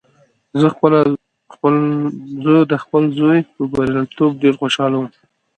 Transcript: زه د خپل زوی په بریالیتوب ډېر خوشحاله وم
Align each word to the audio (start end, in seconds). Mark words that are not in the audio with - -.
زه 2.45 2.57
د 2.71 2.73
خپل 2.83 3.03
زوی 3.17 3.39
په 3.53 3.61
بریالیتوب 3.71 4.31
ډېر 4.43 4.53
خوشحاله 4.59 4.95
وم 4.97 5.09